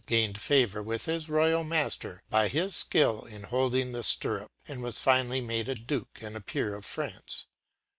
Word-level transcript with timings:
gained 0.07 0.39
favour 0.41 0.81
with 0.81 1.05
his 1.05 1.29
royal 1.29 1.63
master 1.63 2.23
by 2.31 2.47
his 2.47 2.75
skill 2.75 3.21
in 3.25 3.43
holding 3.43 3.91
the 3.91 4.01
stirrup, 4.01 4.49
and 4.67 4.81
was 4.81 4.97
finally 4.97 5.41
made 5.41 5.69
a 5.69 5.75
duke 5.75 6.17
and 6.23 6.43
peer 6.47 6.73
of 6.73 6.83
France. 6.83 7.45